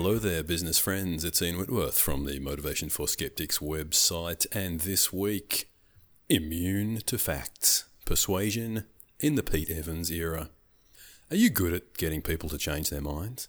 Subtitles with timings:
[0.00, 1.24] Hello there, business friends.
[1.24, 5.72] It's Ian Whitworth from the Motivation for Skeptics website, and this week,
[6.28, 8.84] Immune to Facts Persuasion
[9.18, 10.50] in the Pete Evans Era.
[11.32, 13.48] Are you good at getting people to change their minds?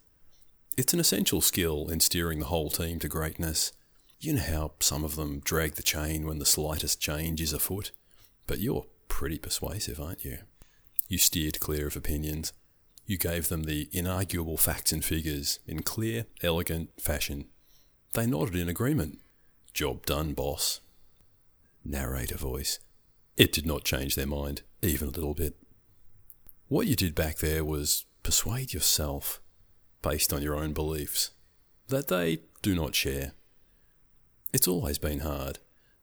[0.75, 3.71] It's an essential skill in steering the whole team to greatness.
[4.19, 7.91] You know how some of them drag the chain when the slightest change is afoot?
[8.47, 10.39] But you're pretty persuasive, aren't you?
[11.07, 12.53] You steered clear of opinions
[13.09, 17.45] you gave them the inarguable facts and figures in clear, elegant fashion.
[18.13, 19.17] They nodded in agreement.
[19.73, 20.79] Job done, boss.
[21.83, 22.77] Narrator voice.
[23.35, 25.55] It did not change their mind, even a little bit.
[26.67, 29.41] What you did back there was persuade yourself,
[30.03, 31.31] based on your own beliefs,
[31.87, 33.31] that they do not share.
[34.53, 35.57] It's always been hard.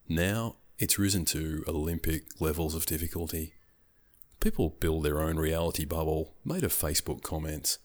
[0.08, 3.54] Now it's risen to Olympic levels of difficulty.
[4.46, 7.80] People build their own reality bubble made of Facebook comments.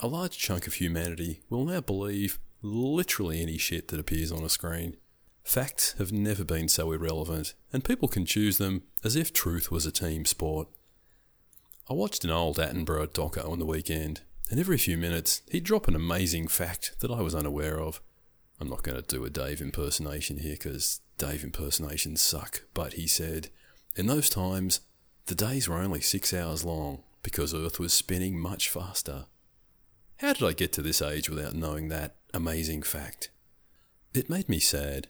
[0.00, 4.48] A large chunk of humanity will now believe literally any shit that appears on a
[4.48, 4.96] screen.
[5.44, 9.84] Facts have never been so irrelevant, and people can choose them as if truth was
[9.84, 10.68] a team sport.
[11.90, 15.88] I watched an old Attenborough doco on the weekend, and every few minutes he'd drop
[15.88, 18.00] an amazing fact that I was unaware of.
[18.58, 23.06] I'm not going to do a Dave impersonation here because Dave impersonations suck, but he
[23.06, 23.50] said,
[23.94, 24.80] In those times,
[25.28, 29.26] the days were only six hours long because Earth was spinning much faster.
[30.16, 33.30] How did I get to this age without knowing that amazing fact?
[34.14, 35.08] It made me sad.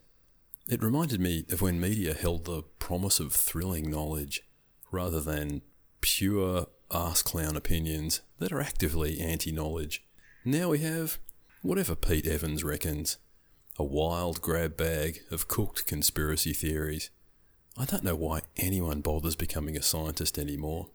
[0.68, 4.42] It reminded me of when media held the promise of thrilling knowledge
[4.90, 5.62] rather than
[6.00, 10.04] pure ass clown opinions that are actively anti knowledge.
[10.44, 11.18] Now we have
[11.62, 13.18] whatever Pete Evans reckons
[13.78, 17.10] a wild grab bag of cooked conspiracy theories.
[17.80, 20.88] I don't know why anyone bothers becoming a scientist anymore.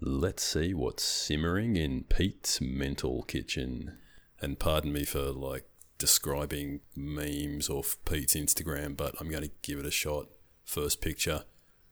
[0.00, 3.98] Let's see what's simmering in Pete's mental kitchen.
[4.40, 5.64] And pardon me for like
[5.98, 10.28] describing memes off Pete's Instagram, but I'm going to give it a shot.
[10.64, 11.42] First picture,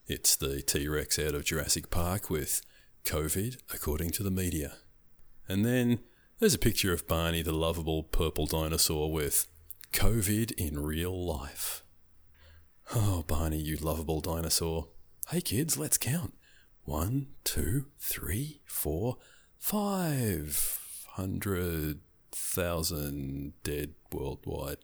[0.07, 2.63] it's the T Rex out of Jurassic Park with
[3.05, 4.75] COVID, according to the media.
[5.49, 5.99] And then
[6.39, 9.49] there's a picture of Barney the lovable purple dinosaur with
[9.93, 11.83] COVID in real life.
[12.95, 14.89] Oh, Barney, you lovable dinosaur.
[15.29, 16.35] Hey, kids, let's count.
[16.85, 19.19] One, two, three, four,
[19.59, 22.01] five hundred
[22.33, 24.79] thousand dead worldwide.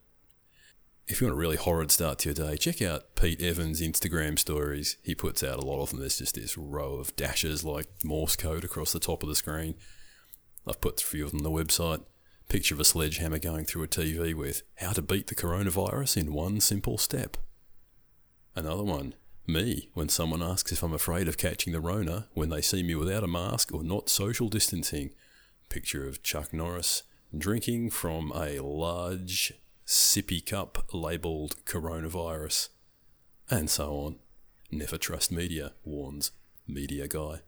[1.07, 4.39] If you want a really horrid start to your day, check out Pete Evans' Instagram
[4.39, 4.99] stories.
[5.03, 6.01] He puts out a lot of them.
[6.01, 9.77] There's just this row of dashes like Morse code across the top of the screen.
[10.67, 12.03] I've put a few of them on the website.
[12.51, 16.35] Picture of a sledgehammer going through a TV with how to beat the coronavirus in
[16.35, 17.39] one simple step.
[18.57, 19.15] Another one,
[19.47, 22.95] me, when someone asks if I'm afraid of catching the Rona when they see me
[22.95, 25.11] without a mask or not social distancing.
[25.69, 27.03] Picture of Chuck Norris
[27.37, 29.53] drinking from a large
[29.87, 32.69] sippy cup labelled coronavirus.
[33.51, 34.17] And so on.
[34.71, 36.31] Never trust media, warns
[36.67, 37.41] media guy.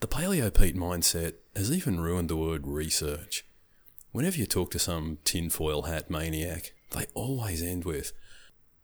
[0.00, 3.44] The Paleo Pete mindset has even ruined the word research.
[4.12, 8.12] Whenever you talk to some tinfoil hat maniac, they always end with,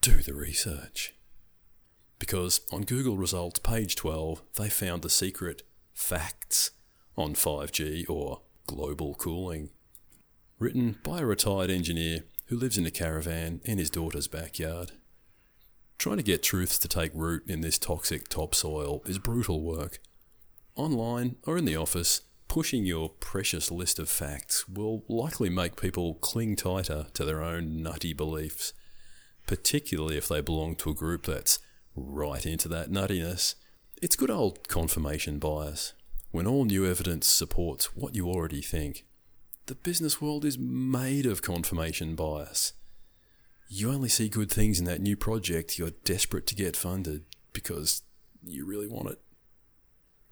[0.06, 1.16] do the research.
[2.20, 5.62] Because on Google results, page 12, they found the secret
[5.94, 6.70] facts
[7.16, 9.70] on 5G or global cooling.
[10.60, 14.92] Written by a retired engineer who lives in a caravan in his daughter's backyard.
[15.98, 19.98] Trying to get truths to take root in this toxic topsoil is brutal work.
[20.76, 26.14] Online or in the office, pushing your precious list of facts will likely make people
[26.14, 28.72] cling tighter to their own nutty beliefs
[29.46, 31.58] particularly if they belong to a group that's
[31.94, 33.54] right into that nuttiness.
[34.02, 35.94] It's good old confirmation bias,
[36.30, 39.06] when all new evidence supports what you already think.
[39.66, 42.74] The business world is made of confirmation bias.
[43.68, 48.02] You only see good things in that new project you're desperate to get funded because
[48.44, 49.20] you really want it.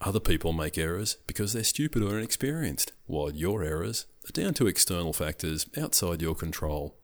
[0.01, 4.67] Other people make errors because they're stupid or inexperienced, while your errors are down to
[4.67, 6.97] external factors outside your control.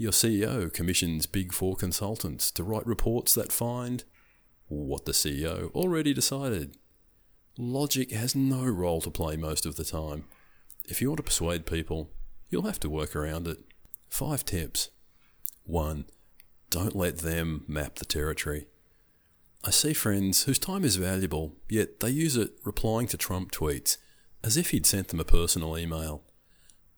[0.00, 4.04] Your CEO commissions Big Four consultants to write reports that find
[4.68, 6.76] what the CEO already decided.
[7.58, 10.26] Logic has no role to play most of the time.
[10.84, 12.12] If you want to persuade people,
[12.48, 13.58] you'll have to work around it.
[14.08, 14.90] Five tips.
[15.64, 16.04] 1.
[16.70, 18.68] Don't let them map the territory.
[19.64, 23.96] I see friends whose time is valuable, yet they use it replying to Trump tweets
[24.44, 26.22] as if he'd sent them a personal email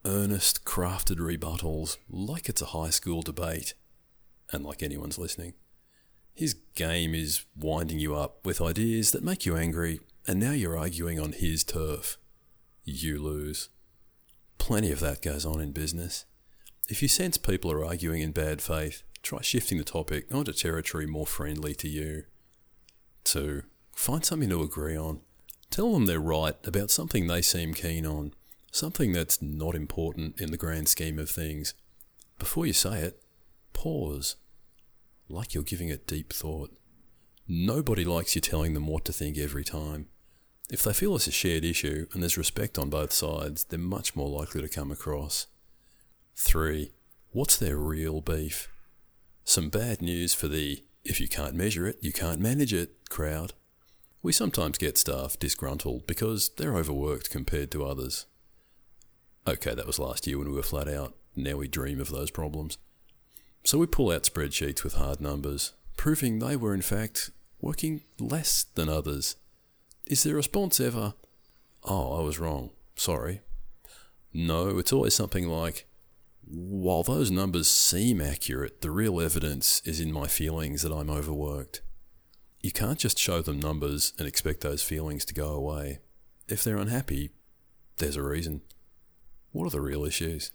[0.04, 3.74] earnest, crafted rebuttals like it's a high school debate,
[4.52, 5.54] and like anyone's listening.
[6.34, 10.78] His game is winding you up with ideas that make you angry, and now you're
[10.78, 12.18] arguing on his turf.
[12.84, 13.68] You lose.
[14.58, 16.24] Plenty of that goes on in business.
[16.88, 21.06] If you sense people are arguing in bad faith, try shifting the topic onto territory
[21.06, 22.24] more friendly to you.
[23.24, 23.62] 2.
[23.94, 25.20] Find something to agree on.
[25.70, 28.34] Tell them they're right about something they seem keen on,
[28.70, 31.74] something that's not important in the grand scheme of things.
[32.38, 33.22] Before you say it,
[33.72, 34.36] pause,
[35.28, 36.70] like you're giving it deep thought.
[37.46, 40.06] Nobody likes you telling them what to think every time.
[40.70, 44.14] If they feel it's a shared issue and there's respect on both sides, they're much
[44.14, 45.48] more likely to come across.
[46.36, 46.92] 3.
[47.32, 48.68] What's their real beef?
[49.44, 53.52] Some bad news for the if you can't measure it, you can't manage it crowd.
[54.22, 58.26] We sometimes get staff disgruntled because they're overworked compared to others.
[59.46, 61.14] Okay, that was last year when we were flat out.
[61.34, 62.78] Now we dream of those problems.
[63.64, 68.64] So we pull out spreadsheets with hard numbers, proving they were in fact working less
[68.74, 69.36] than others.
[70.06, 71.14] Is their response ever,
[71.84, 73.40] Oh, I was wrong, sorry?
[74.32, 75.86] No, it's always something like,
[76.46, 81.82] While those numbers seem accurate, the real evidence is in my feelings that I'm overworked.
[82.62, 86.00] You can't just show them numbers and expect those feelings to go away.
[86.48, 87.30] If they're unhappy,
[87.98, 88.62] there's a reason.
[89.52, 90.52] What are the real issues?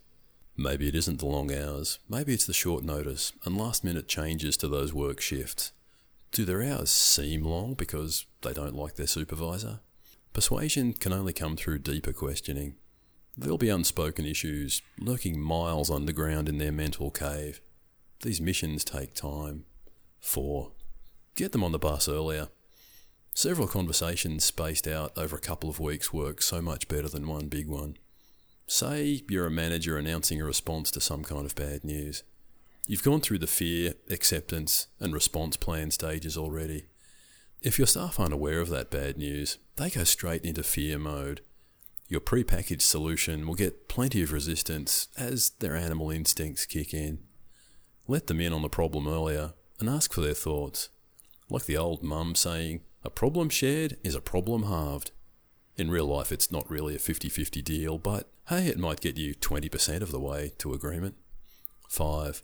[0.55, 4.55] Maybe it isn't the long hours, maybe it's the short notice and last minute changes
[4.57, 5.73] to those work shifts.
[6.31, 9.81] Do their hours seem long because they don't like their supervisor?
[10.31, 12.75] Persuasion can only come through deeper questioning.
[13.37, 17.59] There'll be unspoken issues lurking miles underground in their mental cave.
[18.21, 19.65] These missions take time.
[20.21, 20.71] 4.
[21.35, 22.47] Get them on the bus earlier.
[23.33, 27.47] Several conversations spaced out over a couple of weeks work so much better than one
[27.49, 27.97] big one.
[28.67, 32.23] Say you're a manager announcing a response to some kind of bad news.
[32.87, 36.85] You've gone through the fear, acceptance, and response plan stages already.
[37.61, 41.41] If your staff aren't aware of that bad news, they go straight into fear mode.
[42.07, 47.19] Your prepackaged solution will get plenty of resistance as their animal instincts kick in.
[48.07, 50.89] Let them in on the problem earlier and ask for their thoughts.
[51.49, 55.11] Like the old mum saying, a problem shared is a problem halved.
[55.77, 59.17] In real life, it's not really a 50 50 deal, but hey, it might get
[59.17, 61.15] you 20% of the way to agreement.
[61.89, 62.43] 5.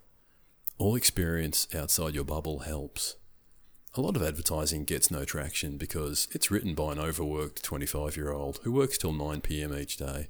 [0.77, 3.15] All experience outside your bubble helps.
[3.95, 8.31] A lot of advertising gets no traction because it's written by an overworked 25 year
[8.31, 10.27] old who works till 9 pm each day.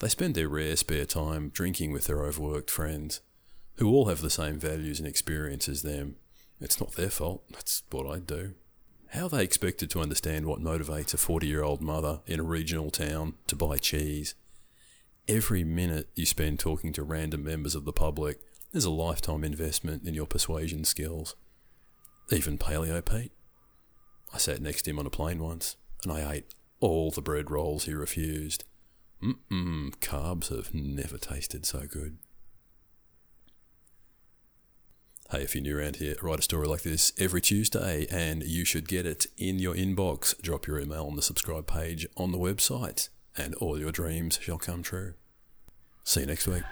[0.00, 3.20] They spend their rare spare time drinking with their overworked friends,
[3.76, 6.16] who all have the same values and experience as them,
[6.60, 7.42] it's not their fault.
[7.50, 8.54] That's what I'd do.
[9.10, 12.44] How are they expected to understand what motivates a 40 year old mother in a
[12.44, 14.34] regional town to buy cheese?
[15.26, 18.38] Every minute you spend talking to random members of the public
[18.72, 21.36] is a lifetime investment in your persuasion skills.
[22.30, 23.32] Even Paleo Pete.
[24.32, 27.50] I sat next to him on a plane once, and I ate all the bread
[27.50, 28.64] rolls he refused.
[29.22, 32.18] Mm-mm, carbs have never tasted so good.
[35.30, 38.64] Hey, if you're new around here, write a story like this every Tuesday and you
[38.64, 40.40] should get it in your inbox.
[40.40, 44.56] Drop your email on the subscribe page on the website and all your dreams shall
[44.56, 45.12] come true.
[46.02, 46.62] See you next week.